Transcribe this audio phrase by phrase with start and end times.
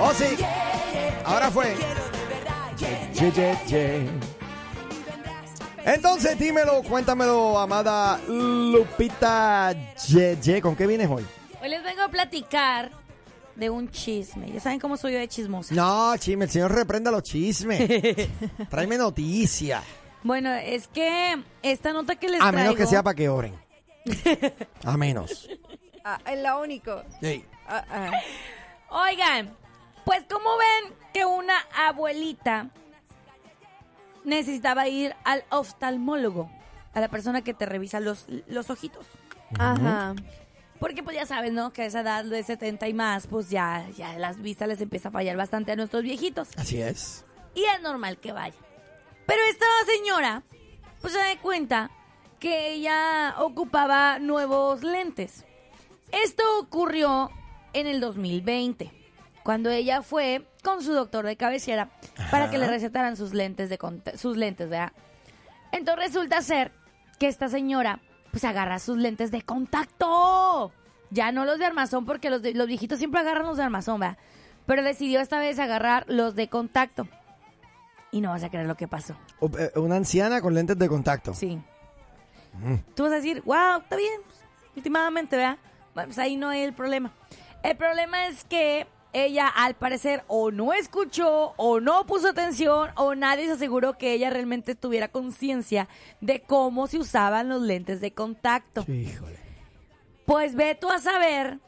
[0.00, 0.36] Oh, sí.
[1.24, 1.74] Ahora fue.
[3.12, 4.08] Ye, ye, ye.
[5.84, 9.74] Entonces, dímelo, cuéntamelo, amada Lupita
[10.06, 10.60] Ye, ye.
[10.60, 11.26] ¿Con qué vienes hoy?
[11.60, 12.90] Hoy les vengo a platicar
[13.56, 14.50] de un chisme.
[14.52, 15.74] Ya saben cómo soy yo de chismosa.
[15.74, 17.80] No, chisme, el señor reprenda los chismes.
[18.70, 19.82] Tráeme noticia.
[20.22, 22.58] Bueno, es que esta nota que les A traigo...
[22.58, 23.54] menos que sea para que oren.
[24.84, 25.48] A menos.
[26.04, 27.02] Ah, es lo único.
[27.20, 27.44] Sí.
[27.66, 28.10] Ah, ah.
[28.90, 29.54] Oigan,
[30.08, 32.70] pues como ven que una abuelita
[34.24, 36.50] necesitaba ir al oftalmólogo,
[36.94, 39.06] a la persona que te revisa los, los ojitos.
[39.58, 40.14] Ajá.
[40.80, 41.74] Porque pues ya sabes, ¿no?
[41.74, 45.10] Que a esa edad de 70 y más, pues ya, ya las vistas les empieza
[45.10, 46.48] a fallar bastante a nuestros viejitos.
[46.56, 47.26] Así es.
[47.54, 48.56] Y es normal que vaya.
[49.26, 50.42] Pero esta señora,
[51.02, 51.90] pues se da cuenta
[52.40, 55.44] que ella ocupaba nuevos lentes.
[56.12, 57.30] Esto ocurrió
[57.74, 58.97] en el 2020,
[59.48, 61.88] cuando ella fue con su doctor de cabecera
[62.30, 63.78] para que le recetaran sus lentes de
[64.18, 64.92] sus lentes, ¿verdad?
[65.72, 66.70] Entonces resulta ser
[67.18, 70.70] que esta señora pues agarra sus lentes de contacto.
[71.08, 74.00] Ya no los de armazón porque los, de- los viejitos siempre agarran los de armazón,
[74.00, 74.18] ¿verdad?
[74.66, 77.08] Pero decidió esta vez agarrar los de contacto.
[78.10, 79.16] Y no vas a creer lo que pasó.
[79.58, 81.32] Eh, Una anciana con lentes de contacto.
[81.32, 81.58] Sí.
[82.94, 84.36] Tú vas a decir, wow, está bien, pues,
[84.76, 85.56] últimamente, ¿verdad?
[85.94, 87.12] Bueno, pues ahí no hay el problema.
[87.62, 93.14] El problema es que ella, al parecer, o no escuchó, o no puso atención, o
[93.14, 95.88] nadie se aseguró que ella realmente tuviera conciencia
[96.20, 98.84] de cómo se usaban los lentes de contacto.
[98.90, 99.38] Híjole.
[100.26, 101.58] Pues ve tú a saber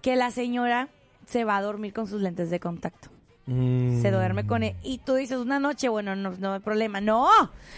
[0.00, 0.88] que la señora
[1.26, 3.10] se va a dormir con sus lentes de contacto.
[3.46, 4.00] Mm.
[4.02, 4.76] Se duerme con él.
[4.82, 7.00] Y tú dices, una noche, bueno, no, no hay problema.
[7.00, 7.28] No,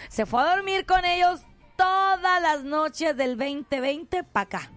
[0.09, 1.41] se fue a dormir con ellos
[1.77, 4.71] todas las noches del 2020 para acá.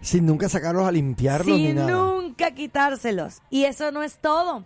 [0.00, 1.90] Sin nunca sacarlos a limpiarlos ni Sin nada.
[1.90, 3.42] nunca quitárselos.
[3.50, 4.64] Y eso no es todo.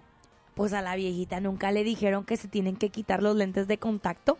[0.54, 3.78] Pues a la viejita nunca le dijeron que se tienen que quitar los lentes de
[3.78, 4.38] contacto.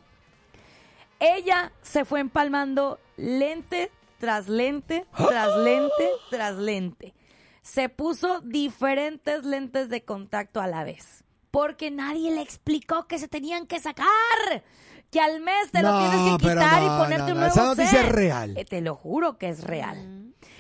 [1.21, 7.15] Ella se fue empalmando lente tras lente, tras lente, tras lente.
[7.63, 11.25] Se puso diferentes lentes de contacto a la vez.
[11.51, 14.07] Porque nadie le explicó que se tenían que sacar.
[15.11, 17.65] Que al mes te lo tienes que quitar no, y ponerte no, un nuevo esa
[17.65, 18.07] noticia set.
[18.07, 18.57] es real.
[18.59, 20.14] Eh, te lo juro que es real.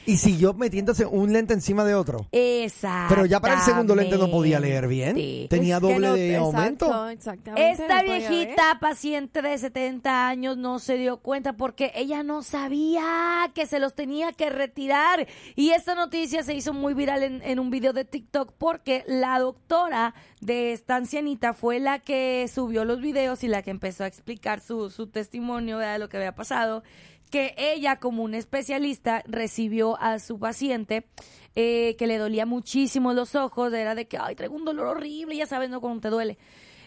[0.07, 2.27] Y siguió metiéndose un lente encima de otro.
[2.33, 3.15] Exacto.
[3.15, 5.15] Pero ya para el segundo lente no podía leer bien.
[5.49, 7.09] Tenía Es que doble no- de exacto, aumento.
[7.11, 7.71] Exactamente.
[7.71, 13.51] Esta no viejita paciente de 70 años no se dio cuenta porque ella no sabía
[13.55, 15.27] que se los tenía que retirar.
[15.57, 19.39] Y esta noticia se hizo muy viral en, en un video de TikTok porque la
[19.39, 24.07] doctora de esta ancianita fue la que subió los videos y la que empezó a
[24.07, 26.83] explicar su, su testimonio de lo que había pasado.
[27.34, 31.09] Que ella, como un especialista, recibió a su paciente
[31.56, 33.72] eh, que le dolía muchísimo los ojos.
[33.72, 35.81] Era de que, ay, traigo un dolor horrible, ya sabes, ¿no?
[35.81, 36.39] Cuando te duele.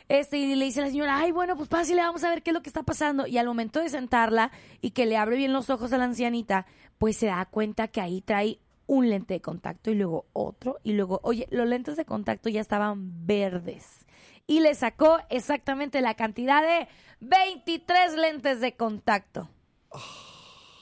[0.07, 2.52] Este, y le dice a la señora, ay, bueno, pues pásale, vamos a ver qué
[2.52, 3.28] es lo que está pasando.
[3.28, 6.66] Y al momento de sentarla y que le abre bien los ojos a la ancianita,
[6.97, 10.78] pues se da cuenta que ahí trae un lente de contacto y luego otro.
[10.81, 14.06] Y luego, oye, los lentes de contacto ya estaban verdes.
[14.47, 16.88] Y le sacó exactamente la cantidad de
[17.19, 19.50] 23 lentes de contacto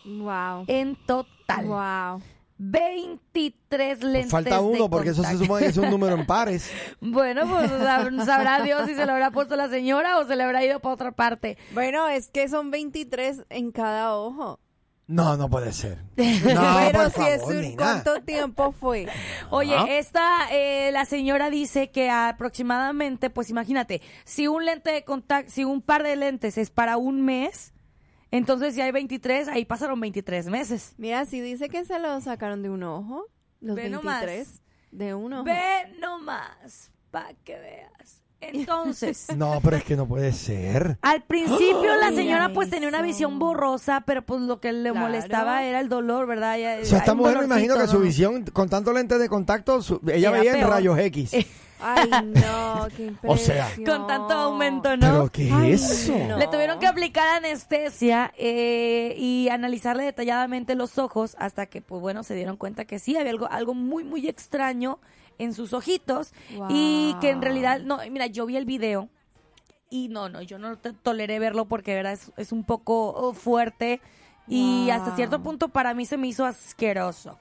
[0.05, 0.65] Wow.
[0.67, 1.65] en total.
[1.65, 2.21] Wow.
[2.57, 6.71] 23 lentes Falta de uno porque eso se supone que es un número en pares.
[7.01, 10.43] Bueno, pues sab- sabrá Dios si se lo habrá puesto la señora o se le
[10.43, 11.57] habrá ido para otra parte.
[11.73, 14.59] Bueno, es que son 23 en cada ojo.
[15.07, 15.99] No, no puede ser.
[16.17, 17.75] No, Pero por si es un-.
[17.75, 19.07] ¿cuánto tiempo fue?
[19.51, 25.51] Oye, esta, eh, la señora dice que aproximadamente, pues imagínate, si un lente de contacto,
[25.51, 27.73] si un par de lentes es para un mes,
[28.37, 30.93] entonces si hay 23, ahí pasaron 23 meses.
[30.97, 33.27] Mira, si dice que se lo sacaron de un ojo,
[33.59, 34.25] los Ve nomás.
[34.25, 35.43] 23 de un ojo.
[35.43, 38.24] Ve nomás, para que veas.
[38.41, 40.97] Entonces, No, pero es que no puede ser.
[41.01, 45.07] al principio la señora pues tenía una visión borrosa, pero pues lo que le Claro.
[45.07, 46.57] molestaba era el dolor, ¿verdad?
[46.57, 48.05] Ya- O sea, esta un mujer me imagino que dolorcito, su ¿no?
[48.05, 50.69] visión, con tanto lente de contacto, su- ella Era veía en peor.
[50.69, 51.31] rayos X.
[51.77, 53.67] Ay, no, qué O sea.
[53.69, 53.85] impresión.
[53.99, 55.11] Con tanto aumento, ¿no?
[55.11, 56.13] ¿Pero qué Ay, es eso?
[56.27, 56.37] no.
[56.37, 62.23] Le tuvieron que aplicar anestesia eh, y analizarle detalladamente los ojos hasta que, pues bueno,
[62.23, 64.99] se dieron cuenta que sí, había algo, algo muy, muy extraño
[65.37, 66.33] en sus ojitos
[66.69, 69.09] y que en realidad, no, mira, yo vi el video
[69.89, 73.09] y no, no, yo no te- toleré verlo porque, de verdad, es, es un poco
[73.13, 74.01] oh, fuerte
[74.47, 74.91] y Wow.
[74.93, 77.37] hasta cierto punto para mí se me hizo asqueroso.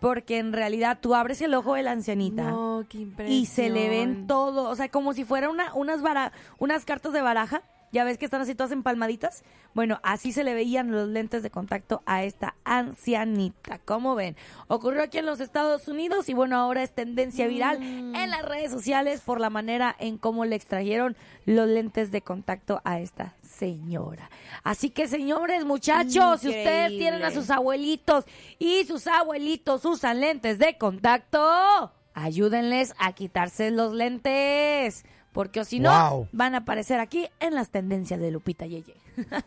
[0.00, 3.38] Porque en realidad tú abres el ojo de la ancianita No, qué impresión.
[3.38, 7.14] y se le ven todo, o sea, como si fuera una, unas, bara- unas cartas
[7.14, 9.42] de baraja Ya ves que están así todas empalmaditas.
[9.74, 13.78] Bueno, así se le veían los lentes de contacto a esta ancianita.
[13.84, 14.36] ¿Cómo ven?
[14.68, 18.70] Ocurrió aquí en los Estados Unidos y bueno, ahora es tendencia viral en las redes
[18.70, 24.30] sociales por la manera en cómo le extrajeron los lentes de contacto a esta señora.
[24.62, 28.24] Así que señores, muchachos, si ustedes tienen a sus abuelitos
[28.58, 35.04] y sus abuelitos usan lentes de contacto, ayúdenles a quitarse los lentes.
[35.36, 36.28] Porque o si no, Wow.
[36.32, 38.94] van a aparecer aquí en las tendencias de Lupita Yeye.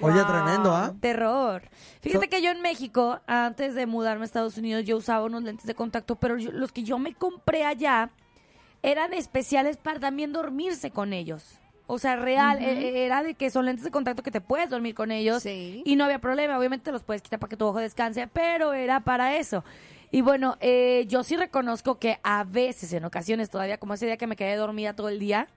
[0.00, 0.26] Oye, Wow.
[0.26, 0.94] tremendo, ¿ah?
[1.00, 1.62] Terror.
[2.00, 5.42] Fíjate So- que yo en México, antes de mudarme a Estados Unidos, yo usaba unos
[5.42, 8.10] lentes de contacto, pero yo- los que yo me compré allá
[8.82, 11.58] eran especiales para también dormirse con ellos.
[11.86, 14.94] O sea, real, eh, era de que son lentes de contacto que te puedes dormir
[14.94, 15.82] con ellos Sí.
[15.84, 16.58] y no había problema.
[16.58, 19.64] Obviamente los puedes quitar para que tu ojo descanse, pero era para eso.
[20.14, 24.16] Y bueno, eh, yo sí reconozco que a veces, en ocasiones todavía, como ese día
[24.16, 25.48] que me quedé dormida todo el día,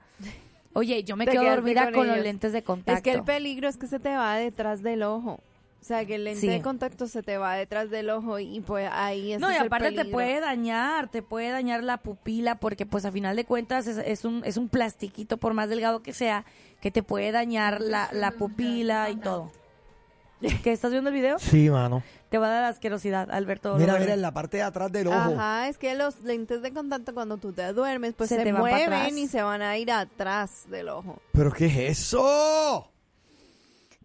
[0.74, 2.98] oye, yo me quedo dormida con con, los lentes de contacto.
[2.98, 5.39] Es que el peligro es que se te va detrás del ojo.
[5.80, 6.48] O sea, que el lente Sí.
[6.48, 9.68] de contacto se te va detrás del ojo y pues ahí es No, y el
[9.68, 13.86] aparte te puede dañar, te puede dañar la pupila, porque pues a final de cuentas
[13.86, 16.45] es, es un, es un plastiquito, por más delgado que sea,
[16.81, 19.51] que te puede dañar la, la pupila y todo.
[20.63, 21.38] ¿Qué estás viendo el video?
[21.39, 22.01] Sí, mano.
[22.29, 23.75] Te va a dar asquerosidad, Alberto.
[23.75, 25.15] Mira, mira, en la parte de atrás del ojo.
[25.15, 28.51] Ajá, es que los lentes de contacto cuando tú te duermes pues Se se, te
[28.51, 31.21] mueven y se van a ir atrás del ojo.
[31.31, 32.91] ¿Pero qué es eso?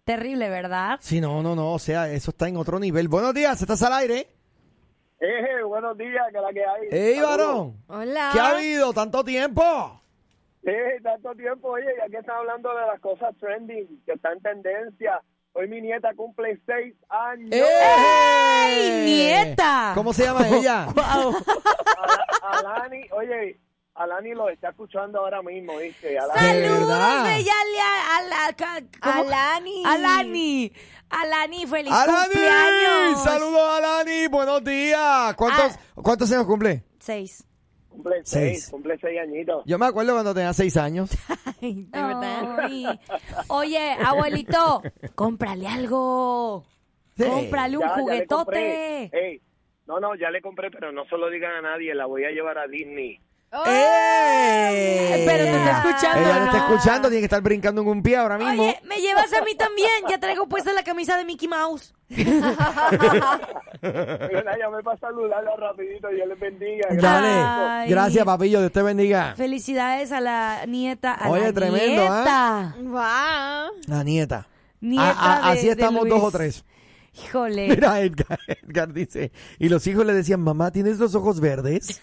[0.05, 0.99] Terrible, ¿verdad?
[1.01, 1.73] Sí, no, no, no.
[1.73, 3.09] O sea, eso está en otro nivel.
[3.09, 4.27] Buenos días, ¿estás al aire?
[5.19, 6.87] Eh, buenos días, que la que hay.
[6.91, 7.77] ¡Ey, varón!
[7.87, 8.29] Hola.
[8.33, 10.01] ¿Qué ha habido tanto tiempo?
[10.63, 14.41] Eh, tanto tiempo, oye, ya que están hablando de las cosas trending, que está en
[14.41, 15.21] tendencia.
[15.55, 17.49] Hoy mi nieta cumple seis años.
[17.51, 19.91] ¡Ey, nieta!
[19.95, 20.87] ¿Cómo se llama ella?
[20.95, 23.59] Ala- Alani, oye,
[23.95, 26.17] Alani lo está escuchando ahora mismo, ¿viste?
[26.17, 26.57] Alani.
[26.57, 26.91] ¿De ¡Saludos.
[29.03, 29.83] Alani.
[29.85, 30.73] Alani.
[31.11, 32.17] Alani, feliz ¡Alani!
[32.33, 33.23] cumpleaños.
[33.23, 34.27] ¡Saludos, Alani!
[34.27, 35.35] ¡Buenos días!
[35.35, 35.79] ¿Cuántos, Ah.
[36.01, 36.83] ¿Cuántos años cumple?
[36.99, 37.45] Seis.
[37.93, 38.61] Cumple Seis.
[38.63, 39.63] seis, cumple seis añitos.
[39.65, 41.11] Yo me acuerdo cuando tenía seis años.
[41.61, 42.99] Ay, de verdad.
[43.49, 44.81] Oye, abuelito,
[45.15, 46.65] cómprale algo.
[47.15, 47.23] Sí.
[47.23, 49.03] Cómprale un Ya, ya le juguetote.
[49.13, 49.41] Ey,
[49.85, 52.31] no, no, ya le compré, pero no se lo digan a nadie, la voy a
[52.31, 53.19] llevar a Disney.
[53.55, 53.63] ¡Oh!
[53.67, 55.23] ¡Ey!
[55.25, 58.17] Pero te está escuchando, Ella no está escuchando, tiene que estar brincando en un pie
[58.17, 58.63] ahora mismo.
[58.63, 59.89] Oye, me llevas a mí también.
[60.09, 61.93] Ya traigo puesta la camisa de Mickey Mouse.
[62.09, 62.25] Mira,
[64.57, 66.87] llamé para saludarla rapidito, Dios les bendiga.
[66.91, 67.27] Dale.
[67.83, 67.89] Ay.
[67.89, 68.59] Gracias, papillo.
[68.59, 69.33] Dios te bendiga.
[69.35, 71.13] Felicidades a la nieta.
[71.13, 72.73] A Oye, la tremendo, ¿ah?
[72.77, 72.89] nieta.
[72.89, 73.71] Wow.
[73.87, 74.47] La nieta.
[74.81, 76.13] Nieta A- a- de- así de estamos Luis.
[76.13, 76.65] dos o tres.
[77.15, 77.67] Híjole.
[77.69, 79.31] Mira, Edgar, Edgar dice.
[79.59, 82.01] Y los hijos le decían, mamá, ¿tienes los ojos verdes?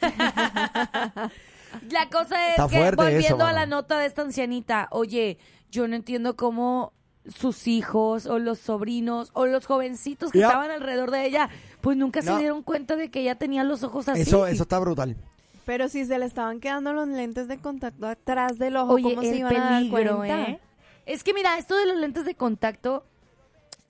[1.91, 5.39] La cosa es Está que, volviendo eso, a la nota de esta ancianita, oye,
[5.71, 6.93] yo no entiendo cómo
[7.29, 10.47] sus hijos o los sobrinos o los jovencitos que Ya.
[10.47, 11.49] estaban alrededor de ella,
[11.81, 12.33] pues nunca No.
[12.35, 14.23] se dieron cuenta de que ella tenía los ojos así.
[14.23, 15.17] Eso, eso está brutal.
[15.65, 19.23] Pero si se le estaban quedando los lentes de contacto atrás del ojo, Oye, ¿cómo
[19.23, 20.43] se iban a dar peligro, cuenta?
[20.51, 20.61] ¿eh?
[21.07, 23.05] Es que mira, esto de los lentes de contacto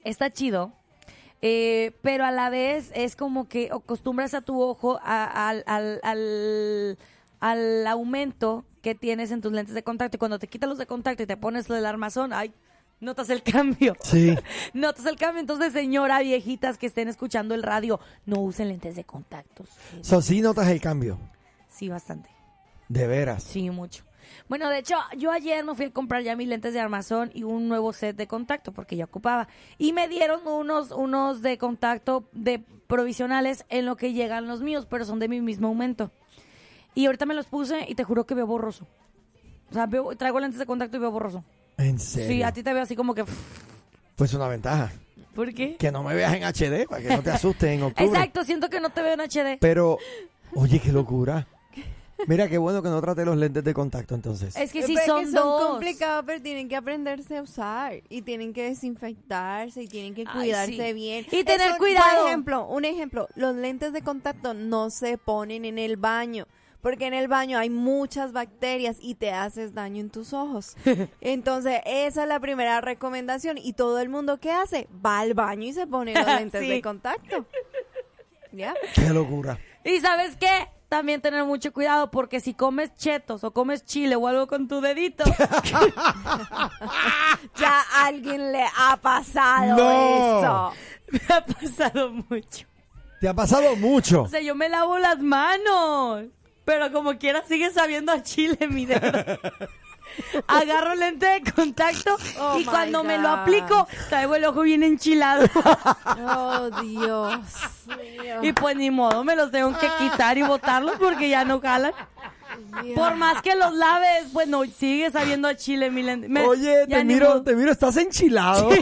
[0.05, 0.72] está chido,
[1.43, 6.01] eh, pero a la vez es como que acostumbras a tu ojo a- al, al,
[6.03, 6.99] al,
[7.41, 10.17] al aumento que tienes en tus lentes de contacto.
[10.17, 12.53] Y cuando te quitas los de contacto y te pones el armazón, ay,
[13.01, 13.95] notas el cambio.
[14.03, 14.37] Sí.
[14.75, 15.41] Notas el cambio.
[15.41, 19.69] Entonces, señora, viejitas que estén escuchando el radio, no usen lentes de contactos.
[20.03, 21.19] So, sí notas el cambio.
[21.69, 22.29] Sí, bastante.
[22.89, 23.43] De veras.
[23.43, 24.05] Sí, mucho.
[24.49, 27.43] Bueno, de hecho, yo ayer me fui a comprar ya mis lentes de armazón y
[27.44, 29.49] un nuevo set de contacto porque ya ocupaba.
[29.79, 34.87] Y me dieron unos, unos de contacto de provisionales en lo que llegan los míos,
[34.89, 36.10] pero son de mi mismo aumento.
[36.94, 38.87] Y ahorita me los puse y te juro que veo borroso.
[39.70, 41.44] O sea, veo- traigo lentes de contacto y veo borroso.
[41.79, 42.29] En serio.
[42.29, 43.25] Sí, a ti te veo así como que...
[44.17, 44.91] Pues una ventaja.
[45.34, 45.77] ¿Por qué?
[45.77, 48.05] Que no me veas en HD para que no te asustes en octubre.
[48.06, 49.58] Exacto, siento que no te veo en HD.
[49.60, 49.96] Pero,
[50.55, 51.46] oye, qué locura.
[52.27, 54.55] Mira, qué bueno que no trate los lentes de contacto entonces.
[54.56, 55.69] Es que Pero sí es son, dos.
[55.70, 60.32] complicados, pero tienen que aprenderse a usar y tienen que desinfectarse y tienen que Ay,
[60.39, 60.93] cuidarse sí.
[60.93, 61.27] bien.
[61.31, 62.19] Y tener Eso, cuidado.
[62.20, 66.46] Por ejemplo, un ejemplo, los lentes de contacto no se ponen en el baño.
[66.82, 70.77] Porque en el baño hay muchas bacterias y te haces daño en tus ojos.
[71.20, 73.58] Entonces, esa es la primera recomendación.
[73.58, 74.89] Y todo el mundo, ¿qué hace?
[75.05, 76.69] Va al baño y se pone los lentes Sí.
[76.70, 77.44] de contacto.
[78.53, 78.74] ¿Ya?
[78.94, 79.58] Qué locura.
[79.84, 80.69] Y ¿sabes qué?
[80.91, 84.81] También tener mucho cuidado porque si comes chetos o comes chile o algo con tu
[84.82, 85.23] dedito,
[87.56, 90.73] Ya a alguien le ha pasado No.
[90.73, 90.77] eso.
[91.13, 92.67] me ha pasado mucho.
[93.20, 94.23] Te ha pasado mucho.
[94.23, 96.25] O sea, yo me lavo las manos,
[96.65, 99.01] pero como quiera sigue sabiendo a chile mi dedo.
[100.46, 105.46] agarro lente de contacto Oh, y cuando me lo aplico, traigo el ojo bien enchilado.
[106.26, 107.38] Oh, Dios.
[107.86, 108.43] mío.
[108.43, 111.93] y pues ni modo, me los tengo que quitar y botarlos porque ya no jalan.
[112.82, 112.98] Dios.
[112.98, 116.29] Por más que los laves, bueno, sigue sabiendo a chile mi lente.
[116.29, 117.43] Me- Oye, te miro, modo.
[117.43, 118.70] te miro, estás enchilado.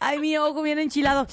[0.00, 1.26] Ay, mi ojo bien enchilado.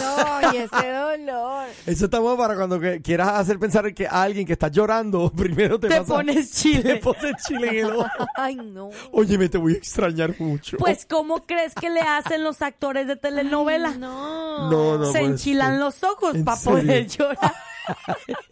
[0.00, 1.66] No, y ese dolor.
[1.86, 5.30] Eso está bueno para cuando que- quieras hacer pensar que a alguien que está llorando,
[5.36, 6.96] primero te, Te pasa- pones te chile.
[6.96, 8.08] pones chile en el ojo.
[8.36, 8.90] Ay, no.
[9.12, 10.76] Oye, me te voy a extrañar mucho.
[10.78, 13.90] Pues, ¿cómo crees que le hacen los actores de telenovela?
[13.92, 14.70] No.
[14.70, 15.04] no, no.
[15.06, 17.54] Se pues, enchilan los ojos ¿En para poder llorar.